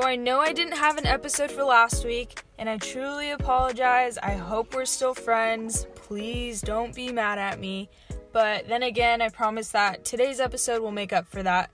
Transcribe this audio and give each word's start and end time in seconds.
So 0.00 0.06
I 0.06 0.16
know 0.16 0.40
I 0.40 0.54
didn't 0.54 0.78
have 0.78 0.96
an 0.96 1.04
episode 1.04 1.50
for 1.50 1.62
last 1.62 2.06
week, 2.06 2.42
and 2.58 2.70
I 2.70 2.78
truly 2.78 3.32
apologize. 3.32 4.16
I 4.16 4.32
hope 4.32 4.74
we're 4.74 4.86
still 4.86 5.12
friends. 5.12 5.86
Please 5.94 6.62
don't 6.62 6.94
be 6.94 7.12
mad 7.12 7.38
at 7.38 7.60
me. 7.60 7.90
But 8.32 8.66
then 8.66 8.82
again, 8.82 9.20
I 9.20 9.28
promise 9.28 9.68
that 9.72 10.06
today's 10.06 10.40
episode 10.40 10.80
will 10.80 10.90
make 10.90 11.12
up 11.12 11.26
for 11.26 11.42
that. 11.42 11.70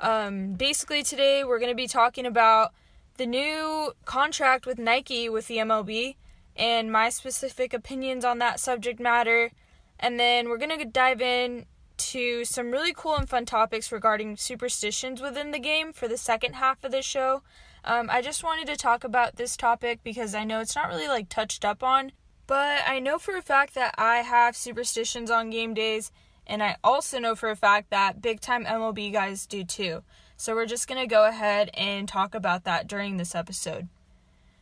Um, 0.00 0.52
basically, 0.52 1.02
today 1.02 1.42
we're 1.42 1.58
going 1.58 1.72
to 1.72 1.74
be 1.74 1.88
talking 1.88 2.26
about 2.26 2.72
the 3.16 3.26
new 3.26 3.92
contract 4.04 4.66
with 4.66 4.78
Nike 4.78 5.28
with 5.28 5.48
the 5.48 5.56
MLB 5.56 6.14
and 6.54 6.92
my 6.92 7.08
specific 7.08 7.74
opinions 7.74 8.24
on 8.24 8.38
that 8.38 8.60
subject 8.60 9.00
matter. 9.00 9.50
And 9.98 10.20
then 10.20 10.48
we're 10.48 10.58
going 10.58 10.78
to 10.78 10.84
dive 10.84 11.20
in 11.20 11.66
to 11.96 12.44
some 12.44 12.70
really 12.70 12.92
cool 12.94 13.16
and 13.16 13.28
fun 13.28 13.46
topics 13.46 13.92
regarding 13.92 14.36
superstitions 14.36 15.20
within 15.20 15.50
the 15.50 15.58
game 15.58 15.92
for 15.92 16.08
the 16.08 16.16
second 16.16 16.54
half 16.54 16.82
of 16.84 16.92
the 16.92 17.02
show. 17.02 17.42
Um, 17.84 18.08
I 18.10 18.22
just 18.22 18.42
wanted 18.42 18.66
to 18.68 18.76
talk 18.76 19.04
about 19.04 19.36
this 19.36 19.56
topic 19.56 20.00
because 20.02 20.34
I 20.34 20.44
know 20.44 20.60
it's 20.60 20.76
not 20.76 20.88
really 20.88 21.08
like 21.08 21.28
touched 21.28 21.64
up 21.64 21.82
on, 21.82 22.12
but 22.46 22.80
I 22.86 22.98
know 22.98 23.18
for 23.18 23.36
a 23.36 23.42
fact 23.42 23.74
that 23.74 23.94
I 23.98 24.16
have 24.18 24.56
superstitions 24.56 25.30
on 25.30 25.50
game 25.50 25.74
days, 25.74 26.10
and 26.46 26.62
I 26.62 26.76
also 26.82 27.18
know 27.18 27.34
for 27.34 27.50
a 27.50 27.56
fact 27.56 27.90
that 27.90 28.22
big 28.22 28.40
time 28.40 28.64
MLB 28.64 29.12
guys 29.12 29.46
do 29.46 29.64
too. 29.64 30.02
So 30.36 30.54
we're 30.54 30.66
just 30.66 30.88
gonna 30.88 31.06
go 31.06 31.26
ahead 31.26 31.70
and 31.74 32.08
talk 32.08 32.34
about 32.34 32.64
that 32.64 32.86
during 32.86 33.16
this 33.16 33.34
episode. 33.34 33.88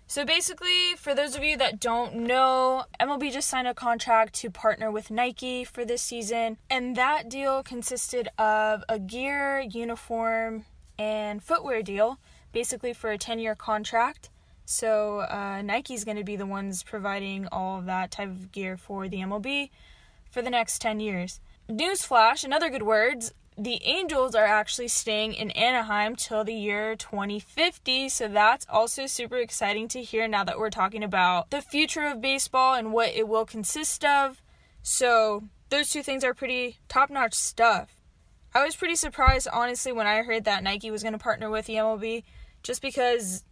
So 0.06 0.25
basically, 0.27 0.95
for 0.97 1.14
those 1.14 1.36
of 1.36 1.42
you 1.42 1.56
that 1.56 1.81
don't 1.81 2.14
know, 2.14 2.84
MLB 3.00 3.33
just 3.33 3.48
signed 3.48 3.67
a 3.67 3.75
contract 3.75 4.34
to 4.34 4.50
partner 4.50 4.91
with 4.91 5.11
Nike 5.11 5.64
for 5.64 5.84
this 5.84 6.03
season, 6.03 6.58
and 6.69 6.95
that 6.97 7.31
deal 7.31 7.62
consisted 7.62 8.28
of 8.39 8.84
a 8.89 8.98
gear, 8.98 9.61
uniform, 9.61 10.67
and 10.98 11.42
footwear 11.42 11.83
deal, 11.83 12.19
basically 12.53 12.92
for 12.92 13.11
a 13.11 13.19
10 13.19 13.39
year 13.39 13.55
contract. 13.55 14.28
So 14.64 15.20
uh, 15.20 15.62
Nike's 15.62 16.05
going 16.05 16.17
to 16.17 16.25
be 16.25 16.36
the 16.36 16.47
ones 16.47 16.83
providing 16.83 17.48
all 17.50 17.78
of 17.78 17.86
that 17.86 18.11
type 18.11 18.28
of 18.28 18.53
gear 18.53 18.77
for 18.77 19.08
the 19.08 19.19
MLB 19.19 19.70
for 20.30 20.42
the 20.42 20.50
next 20.50 20.80
10 20.80 21.00
years. 21.00 21.41
Newsflash, 21.69 22.45
in 22.45 22.53
other 22.53 22.70
good 22.70 22.83
words, 22.83 23.33
the 23.56 23.81
Angels 23.84 24.34
are 24.34 24.47
actually 24.47 24.89
staying 24.89 25.34
in 25.34 25.50
Anaheim 25.53 26.17
till 26.17 26.45
the 26.45 26.55
year 26.55 26.97
2050. 26.97 28.08
So 28.08 28.28
that's 28.28 28.67
also 28.69 29.06
super 29.06 29.36
exciting 29.36 29.89
to 29.89 30.03
hear 30.03 30.27
now 30.27 30.45
that 30.45 30.58
we're 30.58 30.70
talking 30.70 31.05
about 31.05 31.50
the 31.50 31.61
future 31.61 32.06
of 32.06 32.20
baseball 32.20 32.75
and 32.75 32.92
what 32.92 33.11
it 33.11 33.28
will 33.28 33.45
consist 33.45 34.05
of. 34.05 34.42
So 34.83 35.45
those 35.69 35.91
two 35.91 36.03
things 36.03 36.25
are 36.25 36.34
pretty 36.34 36.78
top 36.89 37.11
notch 37.11 37.34
stuff. 37.34 37.97
I 38.55 38.64
was 38.64 38.77
pretty 38.77 38.97
surprised, 38.97 39.48
honestly, 39.50 39.92
when 39.92 40.06
I 40.06 40.23
heard 40.23 40.45
that 40.45 40.62
Nike 40.62 40.91
was 40.91 41.03
going 41.03 41.14
to 41.14 41.19
partner 41.19 41.48
with 41.48 41.67
the 41.67 41.75
MLB, 41.75 42.25
just 42.62 42.83
because 42.83 43.45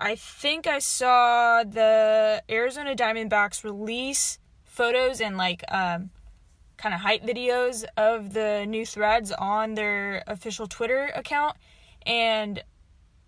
I 0.00 0.16
think 0.16 0.66
I 0.66 0.80
saw 0.80 1.62
the 1.62 2.42
Arizona 2.50 2.96
Diamondbacks 2.96 3.62
release 3.62 4.38
photos 4.64 5.20
and 5.20 5.36
like 5.36 5.62
um, 5.68 6.10
kind 6.76 6.94
of 6.94 7.00
hype 7.00 7.22
videos 7.22 7.84
of 7.96 8.32
the 8.34 8.64
new 8.66 8.84
threads 8.84 9.32
on 9.32 9.74
their 9.74 10.24
official 10.26 10.66
Twitter 10.66 11.12
account. 11.14 11.56
And 12.06 12.62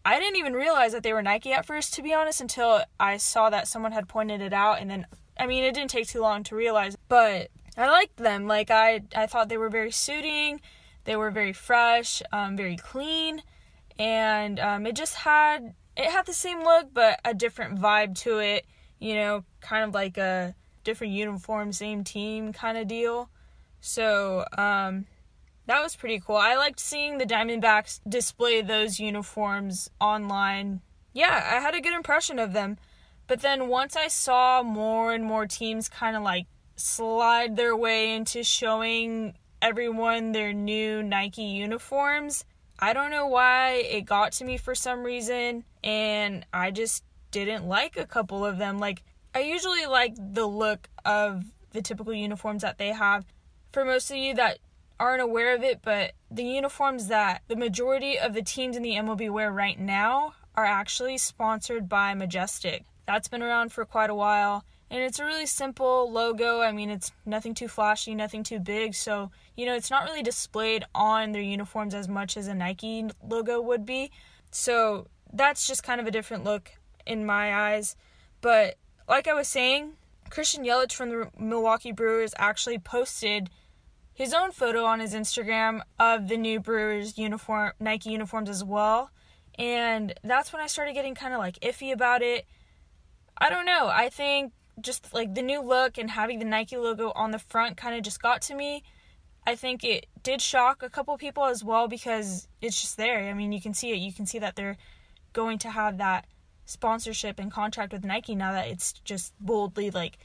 I 0.04 0.20
didn't 0.20 0.36
even 0.36 0.54
realize 0.54 0.92
that 0.92 1.02
they 1.02 1.12
were 1.12 1.22
Nike 1.22 1.52
at 1.52 1.66
first, 1.66 1.94
to 1.94 2.02
be 2.02 2.14
honest, 2.14 2.40
until 2.40 2.82
I 3.00 3.16
saw 3.16 3.50
that 3.50 3.68
someone 3.68 3.92
had 3.92 4.08
pointed 4.08 4.40
it 4.40 4.52
out. 4.52 4.80
And 4.80 4.90
then, 4.90 5.06
I 5.38 5.46
mean, 5.46 5.64
it 5.64 5.74
didn't 5.74 5.90
take 5.90 6.06
too 6.06 6.20
long 6.20 6.42
to 6.44 6.56
realize, 6.56 6.96
but 7.08 7.48
I 7.76 7.88
liked 7.88 8.16
them. 8.16 8.46
Like, 8.46 8.70
I, 8.70 9.02
I 9.14 9.26
thought 9.26 9.48
they 9.48 9.58
were 9.58 9.68
very 9.68 9.90
suiting, 9.90 10.60
they 11.04 11.16
were 11.16 11.30
very 11.30 11.52
fresh, 11.52 12.22
um, 12.32 12.56
very 12.56 12.76
clean, 12.76 13.42
and 13.98 14.60
um, 14.60 14.86
it 14.86 14.94
just 14.94 15.14
had, 15.14 15.74
it 15.96 16.10
had 16.10 16.26
the 16.26 16.32
same 16.32 16.62
look, 16.62 16.92
but 16.92 17.20
a 17.24 17.34
different 17.34 17.80
vibe 17.80 18.16
to 18.20 18.38
it, 18.38 18.66
you 18.98 19.14
know, 19.14 19.44
kind 19.60 19.84
of 19.84 19.94
like 19.94 20.18
a 20.18 20.54
different 20.86 21.12
uniform, 21.12 21.72
same 21.72 22.02
team 22.02 22.54
kind 22.54 22.78
of 22.78 22.88
deal. 22.88 23.28
So, 23.80 24.46
um, 24.56 25.04
that 25.66 25.82
was 25.82 25.96
pretty 25.96 26.20
cool. 26.20 26.36
I 26.36 26.54
liked 26.54 26.80
seeing 26.80 27.18
the 27.18 27.26
Diamondbacks 27.26 28.00
display 28.08 28.62
those 28.62 29.00
uniforms 29.00 29.90
online. 30.00 30.80
Yeah, 31.12 31.44
I 31.52 31.60
had 31.60 31.74
a 31.74 31.80
good 31.80 31.92
impression 31.94 32.38
of 32.38 32.52
them. 32.52 32.78
But 33.26 33.40
then 33.40 33.68
once 33.68 33.96
I 33.96 34.06
saw 34.08 34.62
more 34.62 35.12
and 35.12 35.24
more 35.24 35.46
teams 35.46 35.88
kind 35.88 36.16
of 36.16 36.22
like 36.22 36.46
slide 36.76 37.56
their 37.56 37.76
way 37.76 38.14
into 38.14 38.44
showing 38.44 39.34
everyone 39.60 40.30
their 40.30 40.52
new 40.52 41.02
Nike 41.02 41.42
uniforms, 41.42 42.44
I 42.78 42.92
don't 42.92 43.10
know 43.10 43.26
why 43.26 43.72
it 43.90 44.02
got 44.02 44.32
to 44.32 44.44
me 44.44 44.56
for 44.56 44.74
some 44.74 45.02
reason 45.02 45.64
and 45.82 46.46
I 46.52 46.70
just 46.70 47.02
didn't 47.32 47.66
like 47.66 47.96
a 47.96 48.06
couple 48.06 48.44
of 48.44 48.58
them. 48.58 48.78
Like 48.78 49.02
I 49.36 49.40
usually 49.40 49.84
like 49.84 50.14
the 50.16 50.46
look 50.46 50.88
of 51.04 51.44
the 51.72 51.82
typical 51.82 52.14
uniforms 52.14 52.62
that 52.62 52.78
they 52.78 52.88
have, 52.88 53.26
for 53.70 53.84
most 53.84 54.10
of 54.10 54.16
you 54.16 54.32
that 54.32 54.60
aren't 54.98 55.20
aware 55.20 55.54
of 55.54 55.62
it, 55.62 55.80
but 55.82 56.12
the 56.30 56.42
uniforms 56.42 57.08
that 57.08 57.42
the 57.46 57.54
majority 57.54 58.18
of 58.18 58.32
the 58.32 58.40
teams 58.40 58.78
in 58.78 58.82
the 58.82 58.94
MLB 58.94 59.28
wear 59.28 59.52
right 59.52 59.78
now 59.78 60.32
are 60.54 60.64
actually 60.64 61.18
sponsored 61.18 61.86
by 61.86 62.14
Majestic. 62.14 62.86
That's 63.06 63.28
been 63.28 63.42
around 63.42 63.74
for 63.74 63.84
quite 63.84 64.08
a 64.08 64.14
while. 64.14 64.64
And 64.90 65.02
it's 65.02 65.18
a 65.18 65.26
really 65.26 65.44
simple 65.44 66.10
logo. 66.10 66.62
I 66.62 66.72
mean, 66.72 66.88
it's 66.88 67.12
nothing 67.26 67.52
too 67.52 67.68
flashy, 67.68 68.14
nothing 68.14 68.42
too 68.42 68.58
big. 68.58 68.94
So, 68.94 69.30
you 69.54 69.66
know, 69.66 69.74
it's 69.74 69.90
not 69.90 70.04
really 70.04 70.22
displayed 70.22 70.86
on 70.94 71.32
their 71.32 71.42
uniforms 71.42 71.92
as 71.92 72.08
much 72.08 72.38
as 72.38 72.46
a 72.46 72.54
Nike 72.54 73.10
logo 73.22 73.60
would 73.60 73.84
be. 73.84 74.10
So, 74.50 75.08
that's 75.30 75.66
just 75.66 75.82
kind 75.82 76.00
of 76.00 76.06
a 76.06 76.10
different 76.10 76.44
look 76.44 76.70
in 77.04 77.26
my 77.26 77.74
eyes. 77.74 77.96
But, 78.40 78.78
like 79.08 79.28
I 79.28 79.34
was 79.34 79.48
saying, 79.48 79.92
Christian 80.30 80.64
Yelich 80.64 80.92
from 80.92 81.10
the 81.10 81.30
Milwaukee 81.38 81.92
Brewers 81.92 82.34
actually 82.38 82.78
posted 82.78 83.50
his 84.12 84.32
own 84.32 84.50
photo 84.50 84.84
on 84.84 85.00
his 85.00 85.14
Instagram 85.14 85.82
of 85.98 86.28
the 86.28 86.36
new 86.36 86.58
Brewers 86.58 87.18
uniform, 87.18 87.72
Nike 87.78 88.10
uniforms 88.10 88.48
as 88.48 88.64
well. 88.64 89.10
And 89.58 90.14
that's 90.24 90.52
when 90.52 90.62
I 90.62 90.66
started 90.66 90.94
getting 90.94 91.14
kind 91.14 91.34
of 91.34 91.38
like 91.38 91.60
iffy 91.60 91.92
about 91.92 92.22
it. 92.22 92.46
I 93.38 93.50
don't 93.50 93.66
know. 93.66 93.88
I 93.88 94.08
think 94.08 94.52
just 94.80 95.12
like 95.14 95.34
the 95.34 95.42
new 95.42 95.62
look 95.62 95.98
and 95.98 96.10
having 96.10 96.38
the 96.38 96.44
Nike 96.44 96.76
logo 96.76 97.12
on 97.14 97.30
the 97.30 97.38
front 97.38 97.76
kind 97.76 97.96
of 97.96 98.02
just 98.02 98.20
got 98.20 98.42
to 98.42 98.54
me. 98.54 98.82
I 99.46 99.54
think 99.54 99.84
it 99.84 100.06
did 100.22 100.40
shock 100.40 100.82
a 100.82 100.90
couple 100.90 101.16
people 101.18 101.44
as 101.44 101.62
well 101.62 101.86
because 101.86 102.48
it's 102.60 102.80
just 102.80 102.96
there. 102.96 103.28
I 103.28 103.32
mean, 103.32 103.52
you 103.52 103.60
can 103.60 103.74
see 103.74 103.92
it. 103.92 103.98
You 103.98 104.12
can 104.12 104.26
see 104.26 104.38
that 104.40 104.56
they're 104.56 104.76
going 105.32 105.58
to 105.58 105.70
have 105.70 105.98
that 105.98 106.26
sponsorship 106.66 107.38
and 107.38 107.50
contract 107.50 107.92
with 107.92 108.04
Nike 108.04 108.34
now 108.34 108.52
that 108.52 108.68
it's 108.68 108.92
just 108.92 109.32
boldly 109.40 109.90
like 109.90 110.18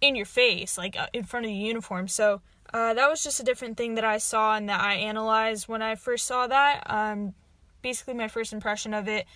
in 0.00 0.16
your 0.16 0.26
face, 0.26 0.76
like 0.76 0.98
uh, 0.98 1.06
in 1.12 1.24
front 1.24 1.46
of 1.46 1.50
the 1.50 1.56
uniform. 1.56 2.08
So 2.08 2.40
uh, 2.72 2.94
that 2.94 3.08
was 3.08 3.22
just 3.22 3.40
a 3.40 3.44
different 3.44 3.76
thing 3.76 3.94
that 3.94 4.04
I 4.04 4.18
saw 4.18 4.56
and 4.56 4.68
that 4.68 4.80
I 4.80 4.94
analyzed 4.94 5.68
when 5.68 5.82
I 5.82 5.94
first 5.94 6.26
saw 6.26 6.46
that. 6.46 6.82
Um, 6.90 7.34
basically, 7.82 8.14
my 8.14 8.28
first 8.28 8.52
impression 8.52 8.94
of 8.94 9.08
it. 9.08 9.26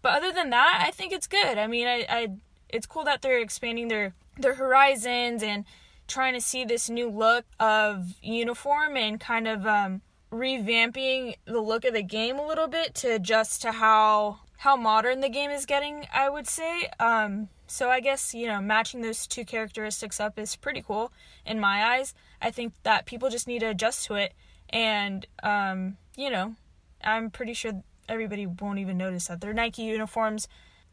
But 0.00 0.14
other 0.14 0.32
than 0.32 0.50
that, 0.50 0.84
I 0.86 0.90
think 0.92 1.12
it's 1.12 1.26
good. 1.26 1.58
I 1.58 1.66
mean, 1.66 1.86
I, 1.86 2.06
I 2.08 2.28
it's 2.68 2.86
cool 2.86 3.04
that 3.04 3.22
they're 3.22 3.40
expanding 3.40 3.88
their 3.88 4.14
their 4.36 4.54
horizons 4.54 5.42
and 5.42 5.64
trying 6.06 6.34
to 6.34 6.40
see 6.40 6.64
this 6.64 6.88
new 6.88 7.10
look 7.10 7.44
of 7.58 8.14
uniform 8.22 8.96
and 8.96 9.18
kind 9.18 9.48
of 9.48 9.66
um, 9.66 10.00
revamping 10.32 11.34
the 11.44 11.60
look 11.60 11.84
of 11.84 11.94
the 11.94 12.02
game 12.02 12.38
a 12.38 12.46
little 12.46 12.68
bit 12.68 12.94
to 12.94 13.14
adjust 13.14 13.62
to 13.62 13.72
how 13.72 14.38
how 14.58 14.76
modern 14.76 15.20
the 15.20 15.28
game 15.28 15.50
is 15.50 15.66
getting. 15.66 16.06
I 16.12 16.28
would 16.28 16.46
say. 16.46 16.88
Um, 17.00 17.48
so 17.66 17.90
I 17.90 18.00
guess, 18.00 18.34
you 18.34 18.46
know, 18.46 18.60
matching 18.60 19.02
those 19.02 19.26
two 19.26 19.44
characteristics 19.44 20.20
up 20.20 20.38
is 20.38 20.56
pretty 20.56 20.82
cool 20.82 21.12
in 21.44 21.60
my 21.60 21.84
eyes. 21.84 22.14
I 22.40 22.50
think 22.50 22.72
that 22.82 23.06
people 23.06 23.28
just 23.28 23.46
need 23.46 23.60
to 23.60 23.70
adjust 23.70 24.06
to 24.06 24.14
it. 24.14 24.32
And, 24.70 25.26
um, 25.42 25.96
you 26.16 26.30
know, 26.30 26.54
I'm 27.02 27.30
pretty 27.30 27.54
sure 27.54 27.82
everybody 28.08 28.46
won't 28.46 28.78
even 28.78 28.96
notice 28.96 29.26
that 29.26 29.40
they're 29.40 29.52
Nike 29.52 29.82
uniforms 29.82 30.48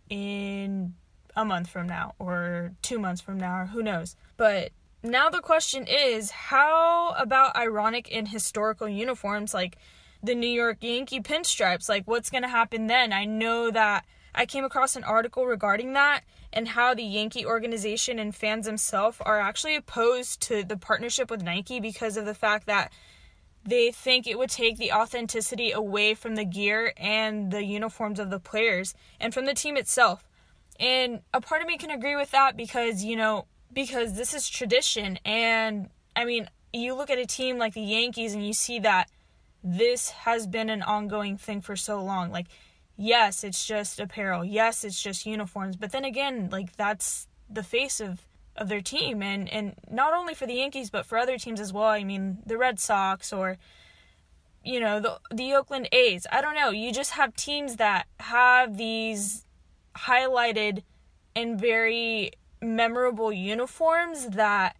in 0.09 0.93
a 1.35 1.45
month 1.45 1.69
from 1.69 1.87
now 1.87 2.13
or 2.19 2.73
two 2.81 2.99
months 2.99 3.21
from 3.21 3.37
now 3.37 3.61
or 3.61 3.65
who 3.67 3.81
knows. 3.81 4.15
But 4.37 4.71
now 5.01 5.29
the 5.29 5.41
question 5.41 5.85
is 5.87 6.31
how 6.31 7.11
about 7.17 7.55
ironic 7.55 8.09
and 8.13 8.27
historical 8.27 8.87
uniforms 8.87 9.53
like 9.53 9.77
the 10.25 10.35
New 10.35 10.47
York 10.47 10.77
Yankee 10.81 11.21
pinstripes? 11.21 11.89
Like, 11.89 12.07
what's 12.07 12.29
going 12.29 12.43
to 12.43 12.49
happen 12.49 12.87
then? 12.87 13.13
I 13.13 13.25
know 13.25 13.71
that 13.71 14.05
I 14.33 14.45
came 14.45 14.65
across 14.65 14.95
an 14.95 15.03
article 15.03 15.45
regarding 15.45 15.93
that 15.93 16.21
and 16.51 16.67
how 16.67 16.93
the 16.93 17.03
Yankee 17.03 17.45
organization 17.45 18.19
and 18.19 18.35
fans 18.35 18.65
themselves 18.65 19.17
are 19.21 19.39
actually 19.39 19.75
opposed 19.75 20.41
to 20.41 20.63
the 20.63 20.77
partnership 20.77 21.29
with 21.31 21.43
Nike 21.43 21.79
because 21.79 22.17
of 22.17 22.25
the 22.25 22.33
fact 22.33 22.67
that 22.67 22.91
they 23.63 23.91
think 23.91 24.27
it 24.27 24.37
would 24.37 24.49
take 24.49 24.77
the 24.77 24.91
authenticity 24.91 25.71
away 25.71 26.13
from 26.13 26.35
the 26.35 26.45
gear 26.45 26.93
and 26.97 27.51
the 27.51 27.63
uniforms 27.63 28.19
of 28.19 28.29
the 28.29 28.39
players 28.39 28.93
and 29.19 29.33
from 29.33 29.45
the 29.45 29.53
team 29.53 29.75
itself. 29.75 30.23
And 30.79 31.21
a 31.33 31.41
part 31.41 31.61
of 31.61 31.67
me 31.67 31.77
can 31.77 31.89
agree 31.89 32.15
with 32.15 32.31
that 32.31 32.57
because, 32.57 33.03
you 33.03 33.15
know, 33.15 33.47
because 33.73 34.15
this 34.15 34.33
is 34.33 34.47
tradition. 34.49 35.17
And 35.25 35.89
I 36.15 36.25
mean, 36.25 36.49
you 36.73 36.93
look 36.93 37.09
at 37.09 37.17
a 37.17 37.25
team 37.25 37.57
like 37.57 37.73
the 37.73 37.81
Yankees 37.81 38.33
and 38.33 38.45
you 38.45 38.53
see 38.53 38.79
that 38.79 39.09
this 39.65 40.11
has 40.11 40.45
been 40.45 40.69
an 40.69 40.83
ongoing 40.83 41.37
thing 41.37 41.59
for 41.59 41.75
so 41.75 42.01
long. 42.01 42.31
Like, 42.31 42.45
yes, 42.95 43.43
it's 43.43 43.65
just 43.65 43.99
apparel. 43.99 44.45
Yes, 44.45 44.83
it's 44.83 45.01
just 45.01 45.25
uniforms. 45.25 45.75
But 45.75 45.91
then 45.91 46.05
again, 46.05 46.49
like 46.51 46.75
that's 46.75 47.27
the 47.49 47.63
face 47.63 47.99
of 47.99 48.21
of 48.55 48.69
their 48.69 48.79
team 48.79 49.21
and 49.21 49.49
and 49.49 49.73
not 49.91 50.13
only 50.13 50.33
for 50.33 50.45
the 50.45 50.53
Yankees 50.53 50.89
but 50.89 51.05
for 51.05 51.17
other 51.17 51.37
teams 51.37 51.59
as 51.59 51.73
well. 51.73 51.87
I 51.87 52.03
mean, 52.03 52.37
the 52.45 52.57
Red 52.57 52.79
Sox 52.79 53.33
or 53.33 53.57
you 54.63 54.79
know, 54.79 54.99
the 54.99 55.19
the 55.33 55.53
Oakland 55.55 55.89
A's. 55.91 56.27
I 56.31 56.41
don't 56.41 56.55
know. 56.55 56.69
You 56.69 56.93
just 56.93 57.11
have 57.11 57.35
teams 57.35 57.77
that 57.77 58.05
have 58.19 58.77
these 58.77 59.45
highlighted 59.95 60.83
and 61.35 61.59
very 61.59 62.31
memorable 62.61 63.33
uniforms 63.33 64.27
that 64.29 64.75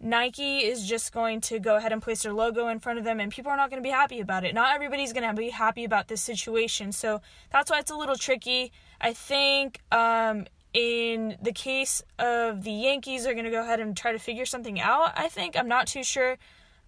Nike 0.00 0.58
is 0.58 0.86
just 0.86 1.12
going 1.12 1.40
to 1.42 1.58
go 1.58 1.76
ahead 1.76 1.92
and 1.92 2.02
place 2.02 2.22
their 2.22 2.32
logo 2.32 2.68
in 2.68 2.80
front 2.80 2.98
of 2.98 3.04
them, 3.04 3.18
and 3.18 3.32
people 3.32 3.50
are 3.50 3.56
not 3.56 3.70
going 3.70 3.82
to 3.82 3.86
be 3.86 3.92
happy 3.92 4.20
about 4.20 4.44
it. 4.44 4.54
Not 4.54 4.74
everybody's 4.74 5.12
going 5.12 5.28
to 5.28 5.34
be 5.34 5.50
happy 5.50 5.84
about 5.84 6.08
this 6.08 6.20
situation, 6.20 6.92
so 6.92 7.20
that's 7.50 7.70
why 7.70 7.78
it's 7.78 7.90
a 7.90 7.96
little 7.96 8.16
tricky. 8.16 8.72
I 9.00 9.14
think 9.14 9.80
um, 9.90 10.46
in 10.74 11.38
the 11.40 11.52
case 11.52 12.02
of 12.18 12.62
the 12.62 12.72
Yankees, 12.72 13.24
they're 13.24 13.32
going 13.32 13.46
to 13.46 13.50
go 13.50 13.62
ahead 13.62 13.80
and 13.80 13.96
try 13.96 14.12
to 14.12 14.18
figure 14.18 14.44
something 14.44 14.78
out. 14.78 15.12
I 15.16 15.28
think 15.28 15.56
I'm 15.56 15.68
not 15.68 15.86
too 15.86 16.04
sure, 16.04 16.36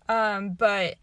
um, 0.08 0.50
but 0.50 0.96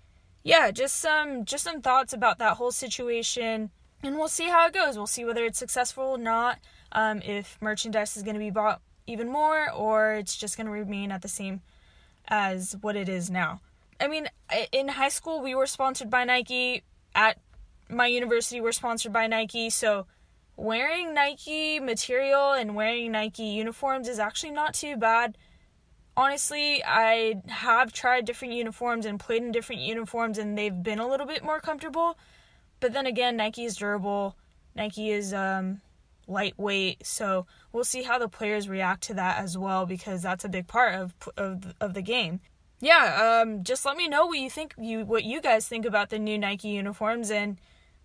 yeah, 0.44 0.70
just 0.70 0.98
some 0.98 1.44
just 1.44 1.64
some 1.64 1.82
thoughts 1.82 2.14
about 2.14 2.38
that 2.38 2.58
whole 2.58 2.72
situation, 2.72 3.72
and 4.04 4.16
we'll 4.16 4.28
see 4.28 4.48
how 4.48 4.68
it 4.68 4.74
goes. 4.74 4.96
We'll 4.96 5.08
see 5.08 5.26
whether 5.26 5.44
it's 5.44 5.58
successful 5.58 6.04
or 6.04 6.18
not. 6.20 6.60
Um, 6.92 7.22
if 7.24 7.58
merchandise 7.62 8.16
is 8.16 8.22
going 8.22 8.36
to 8.36 8.40
be 8.40 8.52
bought 8.52 8.80
even 9.08 9.28
more, 9.28 9.72
or 9.72 10.14
it's 10.14 10.38
just 10.38 10.56
going 10.56 10.68
to 10.68 10.72
remain 10.72 11.12
at 11.12 11.24
the 11.24 11.28
same 11.28 11.62
as 12.28 12.76
what 12.82 12.96
it 12.96 13.10
is 13.10 13.30
now. 13.30 13.62
I 14.00 14.08
mean, 14.08 14.28
in 14.72 14.90
high 14.90 15.10
school, 15.10 15.42
we 15.42 15.56
were 15.56 15.68
sponsored 15.68 16.10
by 16.10 16.26
Nike. 16.26 16.84
At 17.14 17.38
my 17.90 18.08
university, 18.08 18.60
we're 18.60 18.74
sponsored 18.74 19.14
by 19.14 19.28
Nike. 19.28 19.70
So, 19.70 20.06
wearing 20.58 21.14
Nike 21.14 21.80
material 21.80 22.54
and 22.54 22.76
wearing 22.76 23.12
Nike 23.12 23.44
uniforms 23.44 24.08
is 24.08 24.20
actually 24.20 24.52
not 24.52 24.74
too 24.74 24.98
bad. 24.98 25.38
Honestly, 26.18 26.84
I 26.86 27.42
have 27.48 27.92
tried 27.92 28.26
different 28.26 28.54
uniforms 28.54 29.06
and 29.06 29.20
played 29.20 29.44
in 29.44 29.52
different 29.52 29.82
uniforms, 29.82 30.38
and 30.38 30.58
they've 30.58 30.84
been 30.84 31.00
a 31.00 31.08
little 31.08 31.28
bit 31.28 31.44
more 31.44 31.60
comfortable. 31.60 32.18
But 32.80 32.94
then 32.94 33.06
again, 33.06 33.38
Nike 33.38 33.66
is 33.66 33.78
durable. 33.78 34.36
Nike 34.76 35.12
is 35.12 35.34
um, 35.34 35.82
lightweight. 36.28 37.06
So 37.06 37.48
we'll 37.76 37.84
see 37.84 38.04
how 38.04 38.18
the 38.18 38.30
players 38.30 38.70
react 38.70 39.04
to 39.04 39.14
that 39.14 39.38
as 39.38 39.58
well 39.58 39.86
because 39.86 40.22
that's 40.22 40.46
a 40.46 40.50
big 40.50 40.66
part 40.66 40.96
of 40.96 41.14
of 41.36 41.76
of 41.82 41.94
the 41.94 42.02
game. 42.02 42.40
Yeah, 42.80 43.42
um, 43.44 43.64
just 43.64 43.86
let 43.86 43.98
me 43.98 44.08
know 44.08 44.26
what 44.26 44.40
you 44.40 44.50
think 44.50 44.74
you 44.78 45.06
what 45.06 45.26
you 45.26 45.42
guys 45.42 45.68
think 45.68 45.86
about 45.86 46.10
the 46.10 46.18
new 46.18 46.38
Nike 46.40 46.70
uniforms 46.70 47.30
and 47.30 47.60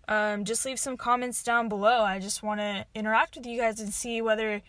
um, 0.09 0.43
just 0.43 0.65
leave 0.65 0.77
some 0.77 0.97
comments 0.97 1.41
down 1.41 1.69
below. 1.69 2.01
I 2.01 2.19
just 2.19 2.43
want 2.43 2.59
to 2.59 2.85
interact 2.93 3.37
with 3.37 3.45
you 3.45 3.57
guys 3.57 3.79
and 3.79 3.93
see 3.93 4.21
whether 4.21 4.61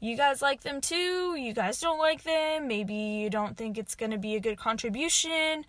you 0.00 0.16
guys 0.16 0.40
like 0.40 0.62
them 0.62 0.80
too, 0.80 1.36
you 1.36 1.52
guys 1.52 1.78
don't 1.78 1.98
like 1.98 2.22
them, 2.22 2.66
maybe 2.66 2.94
you 2.94 3.28
don't 3.28 3.58
think 3.58 3.76
it's 3.76 3.94
going 3.94 4.12
to 4.12 4.18
be 4.18 4.36
a 4.36 4.40
good 4.40 4.56
contribution. 4.56 5.66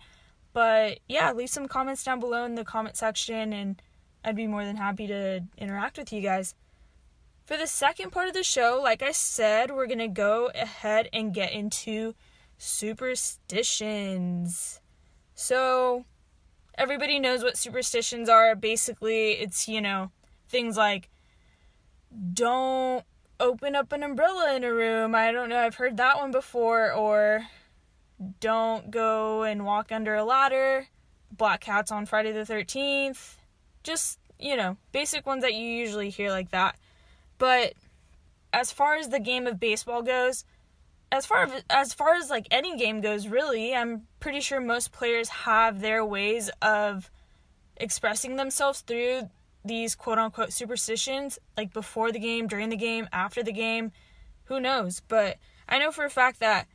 But 0.54 1.00
yeah, 1.08 1.30
leave 1.32 1.50
some 1.50 1.68
comments 1.68 2.04
down 2.04 2.20
below 2.20 2.44
in 2.44 2.54
the 2.54 2.64
comment 2.64 2.96
section 2.96 3.52
and 3.52 3.82
I'd 4.24 4.36
be 4.36 4.46
more 4.46 4.64
than 4.64 4.76
happy 4.76 5.06
to 5.08 5.44
interact 5.58 5.98
with 5.98 6.10
you 6.10 6.22
guys. 6.22 6.54
For 7.44 7.56
the 7.56 7.66
second 7.66 8.12
part 8.12 8.28
of 8.28 8.34
the 8.34 8.44
show, 8.44 8.80
like 8.82 9.02
I 9.02 9.10
said, 9.10 9.72
we're 9.72 9.86
going 9.86 9.98
to 9.98 10.08
go 10.08 10.50
ahead 10.54 11.08
and 11.12 11.34
get 11.34 11.52
into 11.52 12.14
superstitions. 12.56 14.80
So, 15.34 16.04
everybody 16.78 17.18
knows 17.18 17.42
what 17.42 17.56
superstitions 17.56 18.28
are. 18.28 18.54
Basically, 18.54 19.32
it's, 19.32 19.68
you 19.68 19.80
know, 19.80 20.12
things 20.48 20.76
like 20.76 21.08
don't 22.32 23.04
open 23.40 23.74
up 23.74 23.90
an 23.92 24.04
umbrella 24.04 24.54
in 24.54 24.62
a 24.62 24.72
room. 24.72 25.16
I 25.16 25.32
don't 25.32 25.48
know, 25.48 25.58
I've 25.58 25.74
heard 25.74 25.96
that 25.96 26.18
one 26.18 26.30
before. 26.30 26.92
Or 26.92 27.44
don't 28.38 28.92
go 28.92 29.42
and 29.42 29.64
walk 29.64 29.90
under 29.90 30.14
a 30.14 30.24
ladder. 30.24 30.86
Black 31.32 31.60
cats 31.60 31.90
on 31.90 32.06
Friday 32.06 32.30
the 32.30 32.40
13th. 32.40 33.38
Just, 33.82 34.20
you 34.38 34.56
know, 34.56 34.76
basic 34.92 35.26
ones 35.26 35.42
that 35.42 35.54
you 35.54 35.66
usually 35.66 36.10
hear 36.10 36.30
like 36.30 36.52
that. 36.52 36.76
But 37.42 37.74
as 38.52 38.70
far 38.70 38.94
as 38.94 39.08
the 39.08 39.18
game 39.18 39.48
of 39.48 39.58
baseball 39.58 40.02
goes, 40.02 40.44
as 41.10 41.26
far 41.26 41.48
as 41.68 41.92
far 41.92 42.14
as 42.14 42.30
like 42.30 42.46
any 42.52 42.76
game 42.76 43.00
goes, 43.00 43.26
really, 43.26 43.74
I'm 43.74 44.06
pretty 44.20 44.38
sure 44.38 44.60
most 44.60 44.92
players 44.92 45.28
have 45.28 45.80
their 45.80 46.04
ways 46.04 46.50
of 46.62 47.10
expressing 47.76 48.36
themselves 48.36 48.82
through 48.82 49.28
these 49.64 49.96
quote 49.96 50.20
unquote 50.20 50.52
superstitions, 50.52 51.40
like 51.56 51.72
before 51.72 52.12
the 52.12 52.20
game, 52.20 52.46
during 52.46 52.68
the 52.68 52.76
game, 52.76 53.08
after 53.12 53.42
the 53.42 53.50
game. 53.50 53.90
Who 54.44 54.60
knows? 54.60 55.00
But 55.00 55.38
I 55.68 55.80
know 55.80 55.90
for 55.90 56.04
a 56.04 56.10
fact 56.10 56.38
that 56.38 56.68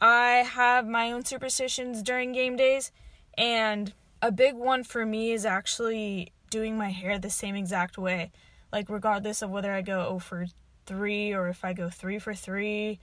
I 0.00 0.44
have 0.50 0.88
my 0.88 1.12
own 1.12 1.24
superstitions 1.24 2.02
during 2.02 2.32
game 2.32 2.56
days, 2.56 2.90
and 3.38 3.92
a 4.20 4.32
big 4.32 4.56
one 4.56 4.82
for 4.82 5.06
me 5.06 5.30
is 5.30 5.46
actually 5.46 6.32
doing 6.50 6.76
my 6.76 6.90
hair 6.90 7.20
the 7.20 7.30
same 7.30 7.54
exact 7.54 7.96
way 7.96 8.32
like 8.76 8.90
regardless 8.90 9.40
of 9.40 9.48
whether 9.48 9.72
I 9.72 9.80
go 9.80 10.02
0 10.02 10.18
for 10.18 10.46
3 10.84 11.32
or 11.32 11.48
if 11.48 11.64
I 11.64 11.72
go 11.72 11.88
3 11.88 12.18
for 12.18 12.34
3, 12.34 12.98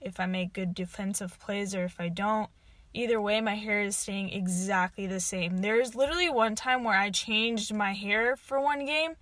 if 0.00 0.18
I 0.18 0.24
make 0.24 0.54
good 0.54 0.74
defensive 0.74 1.38
plays 1.38 1.74
or 1.74 1.84
if 1.84 2.00
I 2.00 2.08
don't. 2.08 2.48
Either 2.94 3.20
way, 3.20 3.38
my 3.42 3.54
hair 3.54 3.82
is 3.82 3.96
staying 3.96 4.30
exactly 4.30 5.06
the 5.06 5.20
same. 5.20 5.58
There's 5.58 5.94
literally 5.94 6.30
one 6.30 6.54
time 6.54 6.84
where 6.84 6.96
I 6.96 7.10
changed 7.10 7.74
my 7.74 7.92
hair 7.92 8.34
for 8.34 8.62
one 8.62 8.86
game, 8.86 9.12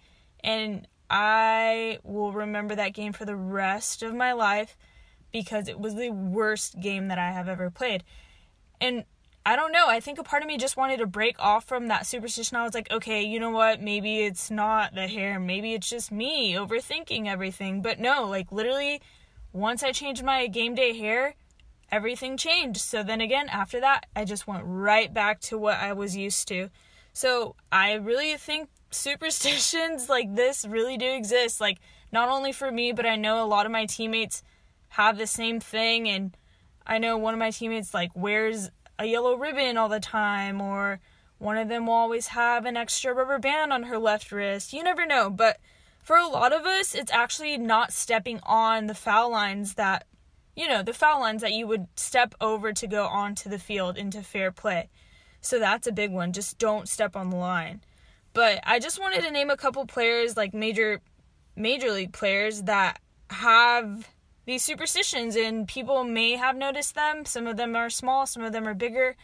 and 0.45 0.87
I 1.11 1.99
will 2.05 2.31
remember 2.31 2.77
that 2.77 2.95
game 2.95 3.13
for 3.13 3.25
the 3.25 3.35
rest 3.35 4.05
of 4.05 4.15
my 4.15 4.33
life 4.33 4.77
because 5.33 5.67
it 5.67 5.81
was 5.81 5.97
the 5.97 6.11
worst 6.11 6.79
game 6.81 7.09
that 7.09 7.19
I 7.19 7.33
have 7.33 7.49
ever 7.49 7.71
played. 7.71 8.05
And 8.81 9.05
I 9.45 9.57
don't 9.57 9.73
know. 9.73 9.87
I 9.89 10.01
think 10.01 10.19
a 10.19 10.25
part 10.25 10.43
of 10.43 10.49
me 10.49 10.59
just 10.59 10.77
wanted 10.77 10.99
to 10.99 11.07
break 11.07 11.37
off 11.39 11.65
from 11.65 11.89
that 11.89 12.07
superstition. 12.07 12.57
I 12.57 12.65
was 12.65 12.75
like, 12.75 12.91
okay, 12.91 13.23
you 13.23 13.41
know 13.41 13.51
what? 13.51 13.81
Maybe 13.81 14.21
it's 14.21 14.51
not 14.51 14.95
the 14.95 15.07
hair. 15.07 15.41
Maybe 15.41 15.73
it's 15.73 15.89
just 15.89 16.13
me 16.13 16.55
overthinking 16.55 17.27
everything. 17.27 17.81
But 17.81 17.99
no, 17.99 18.27
like 18.27 18.53
literally, 18.53 19.01
once 19.53 19.83
I 19.83 19.93
changed 19.93 20.23
my 20.23 20.47
game 20.49 20.75
day 20.75 20.97
hair, 20.97 21.35
everything 21.91 22.37
changed. 22.37 22.81
So 22.81 23.03
then 23.03 23.21
again, 23.21 23.49
after 23.49 23.81
that, 23.81 24.07
I 24.15 24.25
just 24.25 24.47
went 24.47 24.65
right 24.67 25.13
back 25.13 25.41
to 25.43 25.57
what 25.57 25.79
I 25.79 25.95
was 25.95 26.17
used 26.17 26.47
to. 26.49 26.69
So 27.13 27.57
I 27.73 27.95
really 27.95 28.37
think 28.37 28.69
superstitions 28.91 30.09
like 30.11 30.35
this 30.35 30.67
really 30.67 30.97
do 30.97 31.07
exist. 31.07 31.61
Like, 31.61 31.79
not 32.13 32.29
only 32.29 32.53
for 32.53 32.71
me, 32.71 32.93
but 32.93 33.07
I 33.07 33.17
know 33.17 33.43
a 33.43 33.47
lot 33.47 33.67
of 33.67 33.73
my 33.73 33.87
teammates 33.87 34.43
have 34.91 35.19
the 35.19 35.27
same 35.27 35.61
thing. 35.61 36.09
And 36.09 36.37
I 36.87 36.99
know 36.99 37.19
one 37.19 37.35
of 37.35 37.41
my 37.41 37.51
teammates 37.51 37.93
like 37.93 38.11
wears 38.15 38.71
a 38.99 39.07
yellow 39.07 39.37
ribbon 39.37 39.77
all 39.77 39.89
the 39.89 40.01
time, 40.01 40.61
or 40.61 41.01
one 41.39 41.57
of 41.57 41.69
them 41.69 41.87
will 41.87 41.95
always 41.95 42.29
have 42.29 42.65
an 42.65 42.77
extra 42.77 43.15
rubber 43.15 43.39
band 43.39 43.73
on 43.73 43.85
her 43.85 43.99
left 43.99 44.33
wrist. 44.33 44.73
You 44.73 44.83
never 44.83 45.07
know. 45.07 45.31
But 45.31 45.59
for 46.03 46.17
a 46.17 46.27
lot 46.27 46.53
of 46.53 46.67
us, 46.67 46.95
it's 46.95 47.13
actually 47.13 47.57
not 47.59 47.93
stepping 47.93 48.41
on 48.43 48.87
the 48.87 48.95
foul 48.95 49.31
lines 49.31 49.75
that, 49.75 50.07
you 50.57 50.67
know, 50.67 50.83
the 50.83 50.93
foul 50.93 51.21
lines 51.21 51.43
that 51.43 51.53
you 51.53 51.67
would 51.67 51.87
step 51.97 52.35
over 52.41 52.73
to 52.73 52.87
go 52.87 53.05
onto 53.07 53.49
the 53.49 53.59
field 53.59 53.97
into 53.97 54.23
fair 54.23 54.51
play. 54.51 54.89
So 55.41 55.59
that's 55.59 55.87
a 55.87 55.93
big 55.93 56.11
one. 56.11 56.33
Just 56.33 56.59
don't 56.59 56.89
step 56.89 57.15
on 57.15 57.31
the 57.31 57.37
line. 57.37 57.83
But 58.33 58.61
I 58.65 58.79
just 58.79 59.01
wanted 59.01 59.23
to 59.23 59.31
name 59.31 59.51
a 59.51 59.57
couple 59.57 59.87
players, 59.87 60.37
like 60.37 60.53
major, 60.55 61.01
major 61.55 61.93
league 61.93 62.13
players 62.13 62.63
that 62.63 63.01
have 63.31 64.09
these 64.49 64.63
superstitions, 64.63 65.37
and 65.37 65.69
people 65.69 66.05
may 66.05 66.33
have 66.33 66.57
noticed 66.57 66.95
them. 66.95 67.27
Some 67.27 67.47
of 67.47 67.59
them 67.59 67.77
are 67.77 67.91
small, 67.91 68.27
some 68.27 68.43
of 68.43 68.55
them 68.55 68.67
are 68.67 68.73
bigger, 68.73 69.15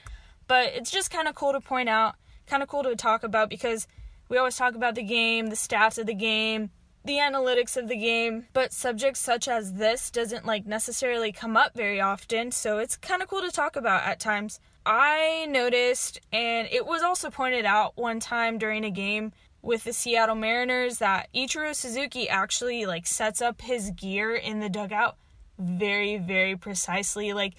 but 0.47 0.67
it's 0.75 0.91
just 0.91 1.11
kind 1.11 1.27
of 1.27 1.35
cool 1.35 1.53
to 1.53 1.63
point 1.63 1.89
out, 1.89 2.17
kind 2.47 2.63
of 2.63 2.69
cool 2.69 2.83
to 2.83 2.95
talk 2.95 3.25
about 3.25 3.49
because 3.49 3.87
we 4.29 4.37
always 4.37 4.59
talk 4.59 4.75
about 4.75 4.97
the 4.97 5.03
game, 5.03 5.47
the 5.47 5.57
stats 5.57 5.97
of 5.97 6.05
the 6.05 6.15
game, 6.15 6.69
the 7.07 7.15
analytics 7.15 7.79
of 7.79 7.89
the 7.89 7.97
game, 7.97 8.45
but 8.53 8.75
subjects 8.75 9.19
such 9.19 9.49
as 9.49 9.73
this 9.73 10.11
doesn't 10.11 10.45
like 10.45 10.67
necessarily 10.67 11.33
come 11.33 11.57
up 11.57 11.73
very 11.75 12.03
often, 12.03 12.53
so 12.53 12.77
it's 12.77 12.99
kind 12.99 13.23
of 13.23 13.29
cool 13.29 13.41
to 13.41 13.51
talk 13.51 13.77
about 13.77 14.05
at 14.05 14.21
times. 14.21 14.61
I 14.85 15.47
noticed, 15.49 16.21
and 16.35 16.69
it 16.71 16.85
was 16.85 17.01
also 17.01 17.31
pointed 17.31 17.65
out 17.65 17.97
one 17.97 18.21
time 18.21 18.59
during 18.59 18.85
a 18.85 18.91
game 18.91 19.33
with 19.65 19.85
the 19.85 19.93
Seattle 19.93 20.35
Mariners 20.35 20.99
that 20.99 21.29
Ichiro 21.35 21.75
Suzuki 21.75 22.29
actually 22.29 22.87
like 22.87 23.07
sets 23.07 23.41
up 23.41 23.61
his 23.61 23.91
gear 23.91 24.35
in 24.35 24.61
the 24.61 24.69
dugout 24.69 25.17
very 25.59 26.19
very 26.19 26.57
precisely 26.57 27.33
like 27.33 27.55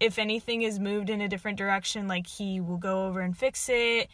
if 0.00 0.18
anything 0.18 0.62
is 0.62 0.80
moved 0.80 1.08
in 1.08 1.20
a 1.20 1.28
different 1.28 1.56
direction 1.56 2.08
like 2.08 2.26
he 2.26 2.60
will 2.60 2.76
go 2.76 3.06
over 3.06 3.20
and 3.20 3.36
fix 3.36 3.68
it 3.68 4.08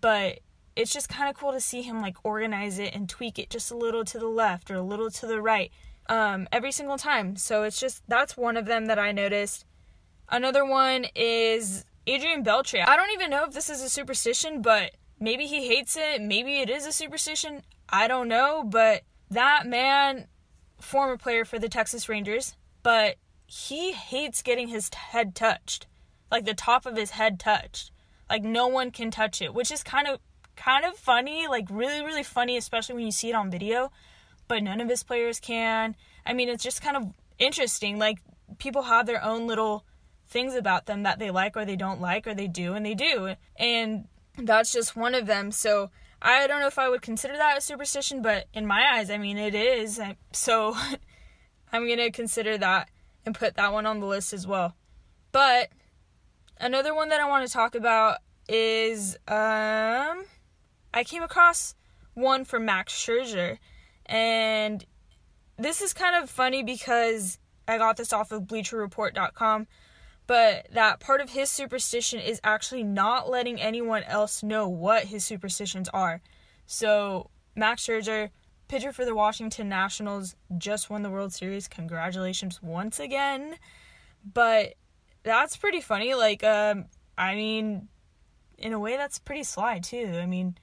but 0.00 0.40
it's 0.76 0.92
just 0.92 1.08
kind 1.08 1.28
of 1.28 1.36
cool 1.36 1.52
to 1.52 1.60
see 1.60 1.82
him 1.82 2.00
like 2.00 2.16
organize 2.22 2.78
it 2.78 2.94
and 2.94 3.08
tweak 3.08 3.38
it 3.38 3.50
just 3.50 3.70
a 3.70 3.76
little 3.76 4.04
to 4.04 4.18
the 4.18 4.28
left 4.28 4.70
or 4.70 4.76
a 4.76 4.82
little 4.82 5.10
to 5.10 5.26
the 5.26 5.40
right 5.40 5.70
um, 6.08 6.46
every 6.52 6.72
single 6.72 6.98
time. 6.98 7.36
So 7.36 7.64
it's 7.64 7.80
just 7.80 8.02
that's 8.06 8.36
one 8.36 8.56
of 8.56 8.66
them 8.66 8.86
that 8.86 8.98
I 8.98 9.12
noticed. 9.12 9.64
Another 10.28 10.64
one 10.64 11.06
is 11.14 11.84
Adrian 12.06 12.44
Beltre. 12.44 12.84
I 12.86 12.96
don't 12.96 13.12
even 13.12 13.30
know 13.30 13.44
if 13.44 13.52
this 13.52 13.70
is 13.70 13.82
a 13.82 13.88
superstition, 13.88 14.60
but 14.60 14.92
maybe 15.20 15.46
he 15.46 15.66
hates 15.66 15.96
it. 15.96 16.20
Maybe 16.20 16.58
it 16.58 16.70
is 16.70 16.86
a 16.86 16.92
superstition. 16.92 17.62
I 17.88 18.08
don't 18.08 18.28
know, 18.28 18.64
but 18.64 19.02
that 19.30 19.66
man, 19.66 20.26
former 20.80 21.16
player 21.16 21.44
for 21.44 21.58
the 21.58 21.68
Texas 21.68 22.08
Rangers, 22.08 22.56
but 22.82 23.16
he 23.46 23.92
hates 23.92 24.42
getting 24.42 24.68
his 24.68 24.92
head 24.92 25.34
touched, 25.34 25.86
like 26.30 26.44
the 26.44 26.54
top 26.54 26.86
of 26.86 26.96
his 26.96 27.10
head 27.10 27.38
touched. 27.38 27.90
Like 28.28 28.42
no 28.42 28.66
one 28.66 28.90
can 28.90 29.10
touch 29.10 29.40
it, 29.40 29.54
which 29.54 29.70
is 29.70 29.82
kind 29.82 30.08
of 30.08 30.18
kind 30.56 30.84
of 30.84 30.96
funny, 30.96 31.46
like 31.46 31.66
really 31.70 32.04
really 32.04 32.24
funny, 32.24 32.56
especially 32.56 32.96
when 32.96 33.04
you 33.04 33.12
see 33.12 33.30
it 33.30 33.34
on 33.34 33.50
video. 33.50 33.92
But 34.48 34.62
none 34.62 34.80
of 34.80 34.88
his 34.88 35.02
players 35.02 35.40
can. 35.40 35.96
I 36.24 36.32
mean, 36.32 36.48
it's 36.48 36.62
just 36.62 36.82
kind 36.82 36.96
of 36.96 37.12
interesting. 37.38 37.98
Like 37.98 38.18
people 38.58 38.82
have 38.82 39.06
their 39.06 39.22
own 39.22 39.46
little 39.46 39.84
things 40.28 40.54
about 40.54 40.86
them 40.86 41.04
that 41.04 41.18
they 41.18 41.30
like 41.30 41.56
or 41.56 41.64
they 41.64 41.76
don't 41.76 42.00
like 42.00 42.26
or 42.26 42.34
they 42.34 42.48
do 42.48 42.74
and 42.74 42.84
they 42.84 42.94
do. 42.94 43.34
And 43.56 44.08
that's 44.38 44.72
just 44.72 44.96
one 44.96 45.14
of 45.14 45.26
them. 45.26 45.50
So 45.52 45.90
I 46.20 46.46
don't 46.46 46.60
know 46.60 46.66
if 46.66 46.78
I 46.78 46.88
would 46.88 47.02
consider 47.02 47.36
that 47.36 47.58
a 47.58 47.60
superstition, 47.60 48.22
but 48.22 48.46
in 48.52 48.66
my 48.66 48.84
eyes, 48.94 49.10
I 49.10 49.18
mean, 49.18 49.38
it 49.38 49.54
is. 49.54 50.00
So 50.32 50.76
I'm 51.72 51.86
going 51.86 51.98
to 51.98 52.10
consider 52.10 52.58
that 52.58 52.88
and 53.24 53.34
put 53.34 53.56
that 53.56 53.72
one 53.72 53.86
on 53.86 54.00
the 54.00 54.06
list 54.06 54.32
as 54.32 54.46
well. 54.46 54.74
But 55.32 55.70
another 56.58 56.94
one 56.94 57.10
that 57.10 57.20
I 57.20 57.28
want 57.28 57.46
to 57.46 57.52
talk 57.52 57.74
about 57.74 58.18
is 58.48 59.16
um 59.26 60.24
I 60.94 61.04
came 61.04 61.22
across 61.22 61.74
one 62.14 62.44
from 62.44 62.64
Max 62.64 62.94
Scherzer 62.94 63.58
and 64.06 64.84
this 65.58 65.82
is 65.82 65.92
kind 65.92 66.22
of 66.22 66.30
funny 66.30 66.62
because 66.62 67.38
I 67.66 67.78
got 67.78 67.96
this 67.96 68.12
off 68.12 68.30
of 68.30 68.42
bleacherreport.com 68.42 69.66
but 70.26 70.66
that 70.72 71.00
part 71.00 71.20
of 71.20 71.30
his 71.30 71.50
superstition 71.50 72.20
is 72.20 72.40
actually 72.42 72.82
not 72.82 73.30
letting 73.30 73.60
anyone 73.60 74.02
else 74.04 74.42
know 74.42 74.68
what 74.68 75.04
his 75.04 75.24
superstitions 75.24 75.88
are. 75.90 76.20
So, 76.66 77.30
Max 77.54 77.86
Scherzer, 77.86 78.30
pitcher 78.68 78.92
for 78.92 79.04
the 79.04 79.14
Washington 79.14 79.68
Nationals, 79.68 80.34
just 80.58 80.90
won 80.90 81.02
the 81.02 81.10
World 81.10 81.32
Series. 81.32 81.68
Congratulations 81.68 82.60
once 82.62 82.98
again. 82.98 83.56
But 84.34 84.74
that's 85.22 85.56
pretty 85.56 85.80
funny. 85.80 86.14
Like, 86.14 86.42
um, 86.42 86.86
I 87.16 87.34
mean, 87.34 87.88
in 88.58 88.72
a 88.72 88.78
way, 88.78 88.96
that's 88.96 89.18
pretty 89.18 89.44
sly 89.44 89.78
too. 89.78 90.18
I 90.20 90.26
mean, 90.26 90.56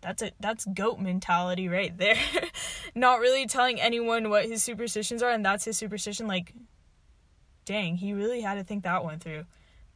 that's 0.00 0.22
a 0.22 0.30
that's 0.38 0.64
goat 0.66 1.00
mentality 1.00 1.68
right 1.68 1.96
there. 1.96 2.18
Not 2.94 3.20
really 3.20 3.46
telling 3.46 3.80
anyone 3.80 4.30
what 4.30 4.44
his 4.44 4.62
superstitions 4.62 5.22
are, 5.22 5.30
and 5.30 5.44
that's 5.44 5.64
his 5.64 5.76
superstition. 5.76 6.26
Like, 6.26 6.54
dang, 7.64 7.96
he 7.96 8.12
really 8.12 8.40
had 8.40 8.54
to 8.54 8.64
think 8.64 8.84
that 8.84 9.04
one 9.04 9.18
through. 9.18 9.44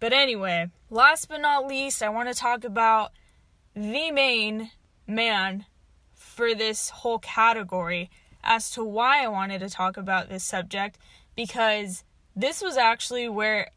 But 0.00 0.12
anyway, 0.12 0.70
last 0.90 1.28
but 1.28 1.40
not 1.40 1.66
least, 1.66 2.02
I 2.02 2.08
want 2.08 2.28
to 2.28 2.34
talk 2.34 2.64
about 2.64 3.12
the 3.74 4.10
main 4.10 4.70
man 5.06 5.66
for 6.14 6.54
this 6.54 6.90
whole 6.90 7.18
category 7.18 8.10
as 8.42 8.70
to 8.72 8.84
why 8.84 9.24
I 9.24 9.28
wanted 9.28 9.58
to 9.60 9.68
talk 9.68 9.96
about 9.96 10.28
this 10.28 10.44
subject 10.44 10.98
because 11.34 12.04
this 12.36 12.62
was 12.62 12.76
actually 12.76 13.28
where 13.28 13.70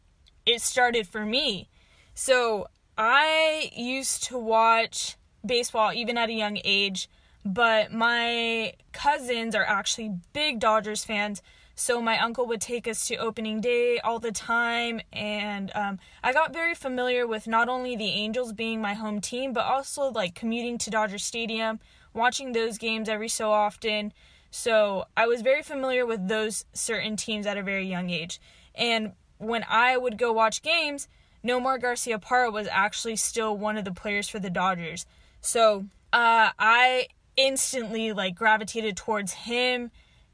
it 0.46 0.60
started 0.60 1.06
for 1.06 1.24
me. 1.24 1.68
So, 2.14 2.66
I 2.96 3.70
used 3.74 4.24
to 4.24 4.38
watch 4.38 5.16
baseball 5.44 5.92
even 5.92 6.18
at 6.18 6.28
a 6.28 6.32
young 6.32 6.58
age, 6.62 7.08
but 7.44 7.92
my 7.92 8.74
cousins 8.92 9.54
are 9.54 9.64
actually 9.64 10.14
big 10.32 10.60
Dodgers 10.60 11.04
fans. 11.04 11.42
So 11.74 12.02
my 12.02 12.18
uncle 12.18 12.46
would 12.46 12.60
take 12.60 12.86
us 12.86 13.06
to 13.08 13.16
opening 13.16 13.60
day 13.60 13.98
all 14.00 14.18
the 14.18 14.32
time, 14.32 15.00
and 15.12 15.72
um, 15.74 15.98
I 16.22 16.32
got 16.32 16.52
very 16.52 16.74
familiar 16.74 17.26
with 17.26 17.46
not 17.46 17.68
only 17.68 17.96
the 17.96 18.10
Angels 18.10 18.52
being 18.52 18.80
my 18.80 18.94
home 18.94 19.20
team, 19.20 19.52
but 19.52 19.64
also 19.64 20.10
like 20.10 20.34
commuting 20.34 20.78
to 20.78 20.90
Dodger 20.90 21.18
Stadium, 21.18 21.80
watching 22.12 22.52
those 22.52 22.78
games 22.78 23.08
every 23.08 23.28
so 23.28 23.50
often. 23.50 24.12
So 24.50 25.06
I 25.16 25.26
was 25.26 25.40
very 25.40 25.62
familiar 25.62 26.04
with 26.04 26.28
those 26.28 26.66
certain 26.74 27.16
teams 27.16 27.46
at 27.46 27.56
a 27.56 27.62
very 27.62 27.86
young 27.86 28.10
age. 28.10 28.38
And 28.74 29.12
when 29.38 29.64
I 29.68 29.96
would 29.96 30.18
go 30.18 30.32
watch 30.32 30.62
games, 30.62 31.08
Nomar 31.42 31.80
Garciaparra 31.80 32.52
was 32.52 32.68
actually 32.70 33.16
still 33.16 33.56
one 33.56 33.76
of 33.78 33.84
the 33.84 33.92
players 33.92 34.28
for 34.28 34.38
the 34.38 34.50
Dodgers. 34.50 35.06
So 35.40 35.86
uh, 36.12 36.50
I 36.58 37.08
instantly 37.36 38.12
like 38.12 38.34
gravitated 38.34 38.96
towards 38.96 39.32
him 39.32 39.90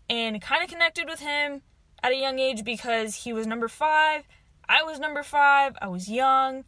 and 0.09 0.41
kind 0.41 0.63
of 0.63 0.71
connected 0.71 1.07
with 1.09 1.21
him 1.21 1.63
at 2.03 2.13
a 2.13 2.17
young 2.17 2.39
age 2.39 2.65
because 2.65 3.15
he 3.15 3.33
was 3.33 3.47
number 3.47 3.69
five. 3.69 4.27
I 4.69 4.83
was 4.83 4.99
number 4.99 5.23
five. 5.23 5.77
I 5.81 5.89
was 5.89 6.09
young 6.09 6.65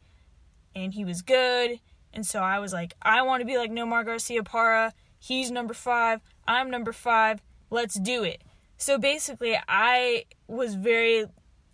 and 0.74 0.94
he 0.94 1.04
was 1.04 1.22
good. 1.22 1.80
And 2.12 2.26
so 2.26 2.40
I 2.40 2.58
was 2.58 2.72
like, 2.72 2.94
I 3.02 3.22
want 3.22 3.40
to 3.40 3.46
be 3.46 3.56
like 3.56 3.70
Nomar 3.70 4.04
Garcia 4.04 4.42
Garciaparra. 4.42 4.92
He's 5.18 5.50
number 5.50 5.74
five. 5.74 6.20
I'm 6.48 6.70
number 6.70 6.92
five. 6.92 7.40
Let's 7.70 7.94
do 7.94 8.24
it. 8.24 8.42
So 8.76 8.98
basically, 8.98 9.56
I 9.68 10.24
was 10.48 10.74
very 10.74 11.26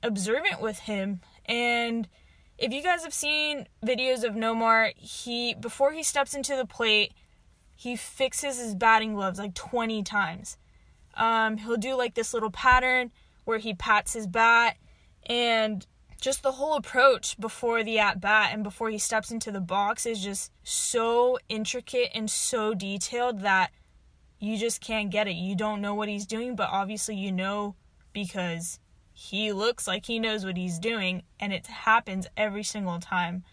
observant 0.03 0.61
with 0.61 0.81
him. 0.81 1.21
And 1.47 2.09
if 2.59 2.73
you 2.73 2.83
guys 2.83 3.05
have 3.05 3.15
seen 3.15 3.69
videos 3.85 4.25
of 4.25 4.35
Nomar, 4.35 4.93
he, 4.97 5.55
before 5.55 5.93
he 5.93 6.03
steps 6.03 6.35
into 6.35 6.57
the 6.57 6.67
plate, 6.67 7.13
he 7.77 7.95
fixes 7.95 8.59
his 8.59 8.75
batting 8.75 9.15
gloves 9.15 9.39
like 9.39 9.55
20 9.55 10.03
times. 10.03 10.57
Um, 11.17 11.57
he'll 11.57 11.77
do 11.77 11.95
like 11.95 12.15
this 12.15 12.35
little 12.35 12.51
pattern 12.51 13.11
where 13.45 13.59
he 13.59 13.75
pats 13.75 14.13
his 14.13 14.27
bat 14.27 14.77
and 15.27 15.87
just 16.21 16.43
the 16.43 16.53
whole 16.53 16.75
approach 16.75 17.39
before 17.39 17.85
the 17.85 17.99
at 17.99 18.21
bat 18.21 18.51
and 18.53 18.63
before 18.63 18.91
he 18.91 18.99
steps 18.99 19.31
into 19.31 19.53
the 19.53 19.61
box 19.61 20.07
is 20.07 20.23
just 20.23 20.51
so 20.63 21.39
intricate 21.49 22.11
and 22.15 22.31
so 22.31 22.75
detailed 22.75 23.41
that 23.41 23.71
you 24.39 24.57
just 24.57 24.81
can't 24.81 25.11
get 25.11 25.29
it. 25.29 25.35
You 25.35 25.55
don't 25.55 25.81
know 25.81 25.95
what 25.95 26.09
he's 26.09 26.27
doing, 26.27 26.57
but 26.57 26.69
obviously 26.71 27.17
you 27.17 27.33
know 27.33 27.75
because 28.13 28.79
he 29.13 29.53
looks 29.53 29.87
like 29.87 30.07
he 30.07 30.19
knows 30.19 30.45
what 30.45 30.57
he's 30.57 30.79
doing 30.79 31.23
and 31.41 31.53
it 31.53 31.67
happens 31.67 32.27
every 32.37 32.63
single 32.63 32.99
time. 32.99 33.45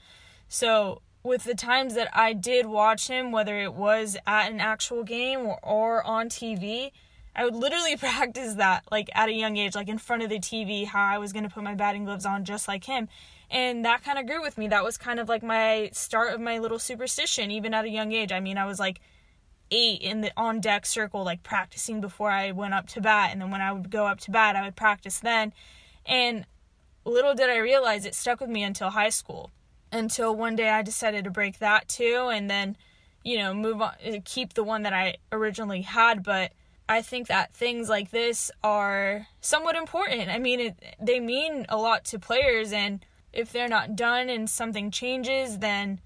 So, 0.47 1.01
with 1.23 1.45
the 1.45 1.55
times 1.55 1.95
that 1.95 2.09
I 2.11 2.33
did 2.33 2.65
watch 2.65 3.07
him, 3.07 3.31
whether 3.31 3.57
it 3.57 3.73
was 3.73 4.17
at 4.27 4.51
an 4.51 4.59
actual 4.59 5.03
game 5.03 5.39
or, 5.39 5.57
or 5.63 6.03
on 6.03 6.27
TV, 6.27 6.91
I 7.35 7.45
would 7.45 7.55
literally 7.55 7.97
practice 7.97 8.55
that 8.55 8.83
like 8.91 9.09
at 9.13 9.29
a 9.29 9.33
young 9.33 9.57
age, 9.57 9.75
like 9.75 9.89
in 9.89 9.97
front 9.97 10.23
of 10.23 10.29
the 10.29 10.39
TV, 10.39 10.85
how 10.85 11.03
I 11.03 11.17
was 11.17 11.33
going 11.33 11.43
to 11.43 11.49
put 11.49 11.63
my 11.63 11.75
batting 11.75 12.05
gloves 12.05 12.25
on 12.25 12.45
just 12.45 12.67
like 12.67 12.85
him. 12.85 13.07
And 13.49 13.85
that 13.85 14.03
kind 14.03 14.17
of 14.17 14.25
grew 14.25 14.41
with 14.41 14.57
me. 14.57 14.67
That 14.67 14.83
was 14.83 14.97
kind 14.97 15.19
of 15.19 15.29
like 15.29 15.43
my 15.43 15.89
start 15.93 16.33
of 16.33 16.41
my 16.41 16.57
little 16.57 16.79
superstition, 16.79 17.51
even 17.51 17.73
at 17.73 17.85
a 17.85 17.89
young 17.89 18.11
age. 18.11 18.31
I 18.31 18.39
mean, 18.39 18.57
I 18.57 18.65
was 18.65 18.79
like 18.79 18.99
eight 19.69 20.01
in 20.01 20.21
the 20.21 20.31
on 20.37 20.59
deck 20.59 20.85
circle, 20.85 21.23
like 21.23 21.43
practicing 21.43 22.01
before 22.01 22.31
I 22.31 22.51
went 22.51 22.73
up 22.73 22.87
to 22.89 23.01
bat. 23.01 23.29
And 23.31 23.41
then 23.41 23.51
when 23.51 23.61
I 23.61 23.71
would 23.71 23.89
go 23.89 24.07
up 24.07 24.19
to 24.21 24.31
bat, 24.31 24.55
I 24.55 24.63
would 24.63 24.75
practice 24.75 25.19
then. 25.19 25.53
And 26.05 26.45
little 27.05 27.35
did 27.35 27.49
I 27.49 27.57
realize 27.57 28.05
it 28.05 28.15
stuck 28.15 28.39
with 28.39 28.49
me 28.49 28.63
until 28.63 28.89
high 28.89 29.09
school. 29.09 29.51
Until 29.91 30.35
one 30.35 30.55
day 30.55 30.69
I 30.69 30.81
decided 30.81 31.23
to 31.25 31.29
break 31.29 31.59
that 31.59 31.87
too 31.87 32.29
and 32.33 32.49
then, 32.49 32.75
you 33.23 33.37
know, 33.37 33.53
move 33.53 33.81
on, 33.81 33.93
uh, 34.05 34.17
keep 34.25 34.53
the 34.53 34.63
one 34.63 34.83
that 34.83 34.93
I 34.93 35.17
originally 35.31 35.81
had. 35.81 36.23
But 36.23 36.53
I 36.87 37.01
think 37.01 37.27
that 37.27 37.53
things 37.53 37.89
like 37.89 38.11
this 38.11 38.51
are 38.63 39.27
somewhat 39.41 39.75
important. 39.75 40.29
I 40.29 40.37
mean, 40.37 40.59
it, 40.59 40.95
they 41.01 41.19
mean 41.19 41.65
a 41.69 41.77
lot 41.77 42.05
to 42.05 42.19
players, 42.19 42.73
and 42.73 43.05
if 43.31 43.51
they're 43.51 43.69
not 43.69 43.95
done 43.95 44.29
and 44.29 44.49
something 44.49 44.91
changes, 44.91 45.59
then 45.59 46.01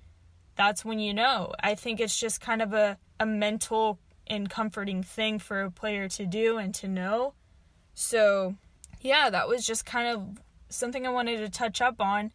that's 0.56 0.86
when 0.86 1.00
you 1.00 1.14
know. 1.14 1.54
I 1.62 1.76
think 1.76 2.00
it's 2.00 2.20
just 2.20 2.42
kind 2.42 2.62
of 2.62 2.74
a, 2.74 2.98
a 3.20 3.26
mental 3.26 4.00
and 4.28 4.50
comforting 4.50 5.04
thing 5.04 5.40
for 5.40 5.62
a 5.62 5.72
player 5.72 6.08
to 6.10 6.26
do 6.26 6.58
and 6.58 6.74
to 6.76 6.88
know. 6.88 7.34
So, 7.94 8.56
yeah, 9.02 9.30
that 9.30 9.48
was 9.48 9.66
just 9.66 9.86
kind 9.86 10.08
of 10.08 10.42
something 10.70 11.08
I 11.08 11.12
wanted 11.12 11.38
to 11.38 11.50
touch 11.50 11.82
up 11.82 12.00
on 12.00 12.32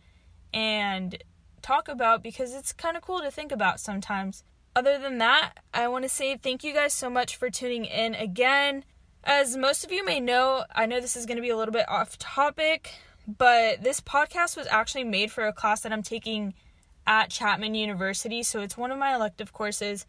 and 0.53 1.23
talk 1.61 1.89
about 1.89 2.23
because 2.23 2.55
it's 2.55 2.73
kind 2.73 2.97
of 2.97 3.03
cool 3.03 3.21
to 3.21 3.31
think 3.31 3.53
about 3.53 3.79
sometimes 3.79 4.43
other 4.75 4.99
than 4.99 5.19
that, 5.19 5.55
I 5.75 5.89
want 5.89 6.05
to 6.05 6.09
say 6.09 6.37
thank 6.37 6.65
you 6.65 6.73
guys 6.73 6.93
so 6.93 7.11
much 7.11 7.37
for 7.37 7.51
tuning 7.51 7.85
in 7.85 8.15
again. 8.15 8.85
As 9.25 9.57
most 9.57 9.85
of 9.85 9.93
you 9.93 10.05
may 10.05 10.19
know, 10.19 10.65
I 10.75 10.87
know 10.87 11.01
this 11.01 11.17
is 11.17 11.27
going 11.27 11.37
to 11.37 11.43
be 11.43 11.51
a 11.51 11.57
little 11.57 11.73
bit 11.73 11.89
off 11.89 12.19
topic, 12.19 12.95
but 13.27 13.83
this 13.83 14.01
podcast 14.01 14.57
was 14.57 14.67
actually 14.67 15.05
made 15.05 15.31
for 15.31 15.47
a 15.47 15.53
class 15.53 15.83
that 15.83 15.93
I'm 15.93 16.03
taking 16.03 16.55
at 17.07 17.31
Chapman 17.31 17.75
University. 17.75 18.43
So 18.43 18.61
it's 18.61 18.77
one 18.77 18.91
of 18.91 18.99
my 18.99 19.15
elective 19.15 19.53
courses. 19.53 20.07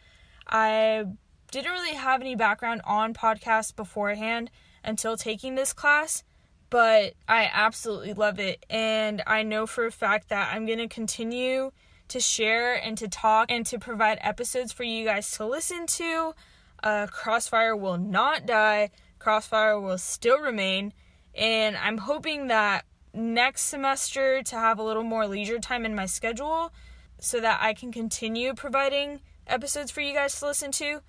I 0.48 1.06
didn't 1.52 1.72
really 1.72 1.96
have 1.96 2.22
any 2.22 2.36
background 2.36 2.82
on 2.86 3.14
podcasts 3.14 3.76
beforehand 3.76 4.50
until 4.84 5.16
taking 5.16 5.56
this 5.56 5.74
class, 5.74 6.24
but 6.70 7.14
I 7.28 7.50
absolutely 7.54 8.14
love 8.14 8.40
it. 8.40 8.66
And 8.70 9.22
I 9.28 9.44
know 9.44 9.68
for 9.68 9.86
a 9.86 9.92
fact 9.92 10.30
that 10.30 10.54
I'm 10.54 10.66
going 10.66 10.80
to 10.80 10.88
continue 10.88 11.72
to 12.14 12.20
share 12.20 12.74
and 12.76 12.98
to 13.00 13.08
talk 13.08 13.52
and 13.52 13.66
to 13.66 13.80
provide 13.80 14.20
episodes 14.22 14.72
for 14.72 14.84
you 14.84 15.04
guys 15.04 15.32
to 15.32 15.46
listen 15.46 15.88
to. 15.88 16.34
Uh, 16.82 17.08
Crossfire 17.08 17.76
will 17.76 17.98
not 17.98 18.46
die. 18.46 18.92
Crossfire 19.18 19.80
will 19.80 19.98
still 19.98 20.40
remain, 20.40 20.94
and 21.34 21.76
I'm 21.76 21.98
hoping 21.98 22.48
that 22.48 22.86
next 23.14 23.64
semester 23.64 24.44
to 24.44 24.56
have 24.56 24.80
a 24.80 24.84
little 24.84 25.04
more 25.04 25.28
leisure 25.28 25.60
time 25.60 25.86
in 25.86 25.96
my 25.96 26.06
schedule 26.06 26.72
so 27.20 27.40
that 27.40 27.60
I 27.62 27.74
can 27.74 27.92
continue 27.92 28.54
providing 28.54 29.22
episodes 29.48 29.92
for 29.92 30.02
you 30.02 30.14
guys 30.14 30.40
to 30.40 30.46
listen 30.46 30.72
to. 30.74 31.02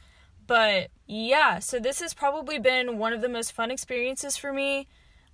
But 0.46 0.88
yeah, 1.06 1.58
so 1.58 1.78
this 1.78 2.00
has 2.00 2.14
probably 2.14 2.58
been 2.58 2.98
one 2.98 3.12
of 3.12 3.20
the 3.20 3.28
most 3.28 3.52
fun 3.52 3.70
experiences 3.70 4.36
for 4.36 4.52
me. 4.52 4.86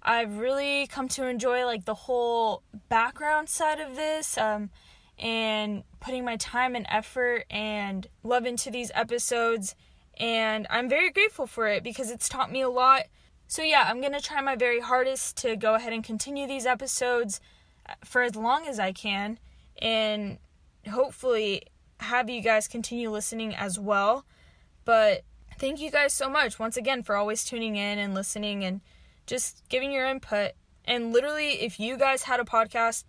I've 0.03 0.39
really 0.39 0.87
come 0.87 1.09
to 1.09 1.27
enjoy 1.27 1.65
like 1.65 1.85
the 1.85 1.95
whole 1.95 2.63
background 2.89 3.49
side 3.49 3.81
of 3.81 3.97
this 3.97 4.39
um, 4.39 4.71
and 5.21 5.85
putting 6.01 6.25
my 6.25 6.37
time 6.37 6.75
and 6.75 6.87
effort 6.89 7.45
and 7.51 8.09
love 8.25 8.47
into 8.47 8.71
these 8.71 8.91
episodes. 8.95 9.77
And 10.19 10.67
I'm 10.71 10.89
very 10.89 11.11
grateful 11.11 11.47
for 11.47 11.69
it 11.69 11.85
because 11.85 12.11
it's 12.11 12.29
taught 12.29 12.51
me 12.51 12.63
a 12.63 12.69
lot. 12.69 13.03
So, 13.47 13.63
yeah, 13.63 13.85
I'm 13.87 14.01
going 14.01 14.15
to 14.15 14.21
try 14.21 14.41
my 14.41 14.57
very 14.57 14.81
hardest 14.81 15.37
to 15.39 15.57
go 15.57 15.75
ahead 15.75 15.93
and 15.93 16.03
continue 16.03 16.47
these 16.47 16.67
episodes 16.67 17.41
uh, 17.89 17.95
for 18.05 18.23
as 18.23 18.35
long 18.35 18.67
as 18.67 18.79
I 18.79 18.93
can 18.93 19.39
and 19.81 20.39
hopefully 20.91 21.63
have 22.01 22.31
you 22.31 22.41
guys 22.41 22.67
continue 22.67 23.11
listening 23.11 23.55
as 23.55 23.79
well. 23.79 24.25
But 24.85 25.23
thank 25.59 25.81
you 25.81 25.91
guys 25.91 26.15
so 26.15 26.31
much 26.31 26.59
once 26.59 26.77
again 26.77 27.03
for 27.03 27.17
always 27.17 27.45
tuning 27.45 27.77
in 27.77 27.99
and 27.99 28.15
listening 28.15 28.65
and 28.65 28.81
just 29.27 29.63
giving 29.69 29.93
your 29.93 30.07
input. 30.07 30.53
And 30.87 31.13
literally, 31.13 31.61
if 31.63 31.79
you 31.79 31.99
guys 31.99 32.23
had 32.23 32.41
a 32.41 32.45
podcast, 32.45 33.05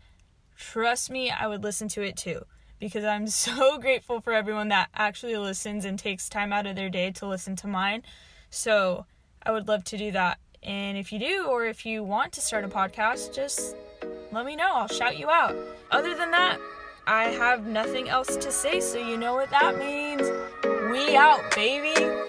trust 0.62 1.10
me, 1.10 1.32
I 1.32 1.48
would 1.48 1.64
listen 1.64 1.88
to 1.90 2.02
it 2.02 2.16
too. 2.16 2.46
Because 2.80 3.04
I'm 3.04 3.28
so 3.46 3.78
grateful 3.78 4.22
for 4.22 4.34
everyone 4.34 4.70
that 4.70 4.90
actually 4.96 5.36
listens 5.38 5.86
and 5.86 5.98
takes 5.98 6.30
time 6.30 6.54
out 6.54 6.68
of 6.68 6.76
their 6.76 6.90
day 6.90 7.12
to 7.12 7.28
listen 7.28 7.56
to 7.58 7.68
mine. 7.68 8.04
So 8.50 9.06
I 9.44 9.52
would 9.52 9.68
love 9.68 9.84
to 9.86 9.98
do 9.98 10.12
that. 10.12 10.40
And 10.64 10.98
if 10.98 11.12
you 11.12 11.20
do, 11.20 11.48
or 11.50 11.66
if 11.66 11.86
you 11.86 12.04
want 12.04 12.34
to 12.34 12.42
start 12.42 12.64
a 12.64 12.68
podcast, 12.68 13.34
just 13.34 13.76
let 14.32 14.46
me 14.46 14.56
know. 14.56 14.70
I'll 14.72 14.88
shout 14.88 15.18
you 15.18 15.30
out. 15.30 15.56
Other 15.90 16.16
than 16.16 16.30
that, 16.32 16.60
I 17.08 17.26
have 17.30 17.66
nothing 17.66 18.10
else 18.10 18.38
to 18.38 18.52
say, 18.52 18.80
so 18.80 19.00
you 19.00 19.18
know 19.18 19.34
what 19.34 19.50
that 19.50 19.80
means. 19.80 20.30
We 20.92 21.16
out, 21.16 21.42
baby. 21.56 22.21